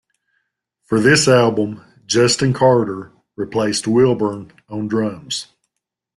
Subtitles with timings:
[0.85, 5.45] For this album, Justin Carder replaced Wilburn on drums.